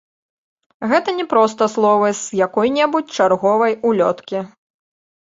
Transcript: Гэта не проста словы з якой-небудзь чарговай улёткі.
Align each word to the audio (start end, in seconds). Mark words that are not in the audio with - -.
Гэта 0.91 1.09
не 1.17 1.25
проста 1.33 1.67
словы 1.73 2.07
з 2.21 2.39
якой-небудзь 2.45 3.15
чарговай 3.19 3.75
улёткі. 3.91 4.37